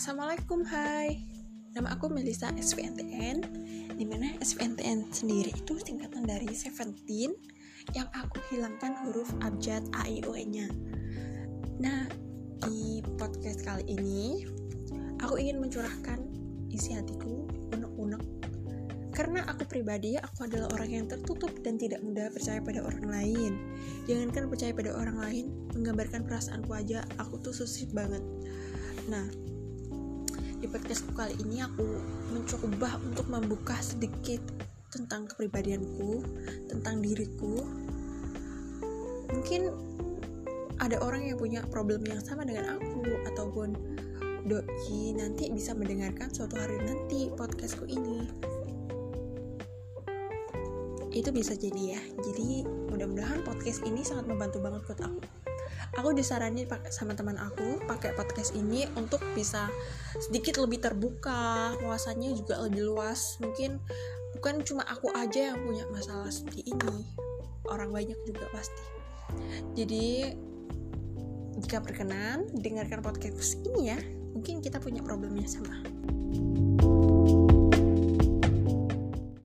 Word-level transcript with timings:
Assalamualaikum, 0.00 0.64
hai. 0.64 1.28
Nama 1.76 1.92
aku 1.92 2.08
Melisa 2.08 2.48
SVNTN 2.56 3.44
Di 4.00 4.08
mana 4.08 4.32
SVNTN 4.40 5.12
sendiri 5.12 5.52
itu 5.52 5.76
singkatan 5.76 6.24
dari 6.24 6.48
Seventeen 6.56 7.36
Yang 7.92 8.08
aku 8.16 8.40
hilangkan 8.48 8.96
huruf 9.04 9.28
abjad 9.44 9.84
A, 9.92 10.08
I, 10.08 10.24
O, 10.24 10.32
E 10.32 10.48
nya 10.48 10.72
Nah, 11.84 12.08
di 12.64 13.04
podcast 13.20 13.60
kali 13.60 13.92
ini 13.92 14.48
Aku 15.20 15.36
ingin 15.36 15.60
mencurahkan 15.60 16.24
isi 16.72 16.96
hatiku 16.96 17.44
unek-unek. 17.76 18.24
Karena 19.12 19.44
aku 19.52 19.68
pribadi 19.68 20.16
aku 20.16 20.48
adalah 20.48 20.80
orang 20.80 20.96
yang 20.96 21.06
tertutup 21.12 21.52
dan 21.60 21.76
tidak 21.76 22.00
mudah 22.00 22.32
percaya 22.32 22.64
pada 22.64 22.80
orang 22.88 23.04
lain. 23.04 23.52
Jangankan 24.08 24.48
percaya 24.48 24.72
pada 24.72 24.96
orang 24.96 25.20
lain 25.20 25.44
menggambarkan 25.76 26.24
perasaanku 26.24 26.72
aja 26.72 27.04
aku 27.20 27.36
tuh 27.44 27.52
susah 27.52 27.84
banget. 27.92 28.24
Nah 29.12 29.28
di 30.60 30.68
podcastku 30.68 31.16
kali 31.16 31.32
ini 31.40 31.64
aku 31.64 31.88
mencoba 32.36 33.00
untuk 33.00 33.24
membuka 33.32 33.80
sedikit 33.80 34.44
tentang 34.92 35.24
kepribadianku, 35.32 36.20
tentang 36.68 37.00
diriku. 37.00 37.64
Mungkin 39.32 39.72
ada 40.76 41.00
orang 41.00 41.32
yang 41.32 41.40
punya 41.40 41.64
problem 41.64 42.04
yang 42.04 42.20
sama 42.20 42.44
dengan 42.44 42.76
aku 42.76 43.00
ataupun 43.32 43.72
doi 44.44 45.16
nanti 45.16 45.48
bisa 45.48 45.72
mendengarkan 45.72 46.28
suatu 46.28 46.60
hari 46.60 46.76
nanti 46.84 47.32
podcastku 47.32 47.88
ini. 47.88 48.28
Itu 51.08 51.32
bisa 51.32 51.56
jadi 51.56 51.96
ya. 51.96 52.02
Jadi 52.20 52.68
mudah-mudahan 52.92 53.48
podcast 53.48 53.80
ini 53.88 54.04
sangat 54.04 54.28
membantu 54.28 54.60
banget 54.60 54.84
buat 54.84 55.00
aku 55.08 55.49
aku 55.98 56.14
disaranin 56.14 56.66
pakai 56.70 56.90
sama 56.94 57.16
teman 57.18 57.38
aku 57.38 57.82
pakai 57.86 58.14
podcast 58.14 58.54
ini 58.54 58.86
untuk 58.94 59.20
bisa 59.34 59.66
sedikit 60.18 60.62
lebih 60.62 60.82
terbuka 60.82 61.74
wawasannya 61.82 62.36
juga 62.36 62.62
lebih 62.62 62.90
luas. 62.90 63.38
Mungkin 63.42 63.80
bukan 64.38 64.62
cuma 64.62 64.82
aku 64.86 65.10
aja 65.14 65.54
yang 65.54 65.58
punya 65.66 65.84
masalah 65.90 66.30
seperti 66.30 66.70
ini 66.70 66.94
orang 67.70 67.90
banyak 67.90 68.18
juga 68.26 68.46
pasti. 68.54 68.84
Jadi 69.78 70.34
jika 71.60 71.78
berkenan 71.82 72.48
dengarkan 72.58 73.04
podcast 73.04 73.58
ini 73.66 73.94
ya. 73.94 74.00
Mungkin 74.30 74.62
kita 74.62 74.78
punya 74.78 75.02
problemnya 75.02 75.42
sama 75.50 75.82